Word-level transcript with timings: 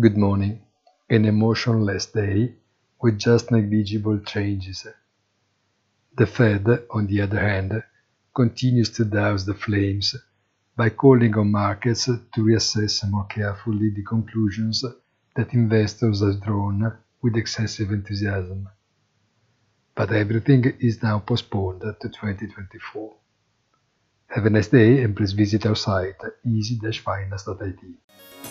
Good 0.00 0.16
morning. 0.16 0.62
An 1.10 1.26
emotionless 1.26 2.06
day 2.06 2.54
with 3.02 3.18
just 3.18 3.50
negligible 3.50 4.18
changes. 4.20 4.86
The 6.16 6.26
Fed, 6.26 6.66
on 6.90 7.06
the 7.06 7.20
other 7.20 7.38
hand, 7.38 7.82
continues 8.34 8.88
to 8.96 9.04
douse 9.04 9.44
the 9.44 9.52
flames 9.52 10.16
by 10.74 10.88
calling 10.88 11.36
on 11.36 11.50
markets 11.50 12.06
to 12.06 12.38
reassess 12.38 13.06
more 13.10 13.26
carefully 13.26 13.90
the 13.90 14.02
conclusions 14.02 14.82
that 15.36 15.52
investors 15.52 16.22
have 16.22 16.40
drawn 16.40 16.96
with 17.20 17.36
excessive 17.36 17.90
enthusiasm. 17.90 18.70
But 19.94 20.12
everything 20.12 20.64
is 20.80 21.02
now 21.02 21.18
postponed 21.18 21.82
to 21.82 22.08
2024. 22.08 23.16
Have 24.28 24.46
a 24.46 24.50
nice 24.50 24.68
day 24.68 25.02
and 25.02 25.14
please 25.14 25.32
visit 25.32 25.66
our 25.66 25.76
site 25.76 26.22
easy-finance.it. 26.46 28.49